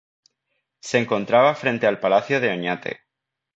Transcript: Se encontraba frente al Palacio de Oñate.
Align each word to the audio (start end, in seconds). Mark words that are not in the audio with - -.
Se 0.79 0.97
encontraba 0.97 1.53
frente 1.53 1.85
al 1.85 1.99
Palacio 1.99 2.39
de 2.41 2.49
Oñate. 2.49 3.01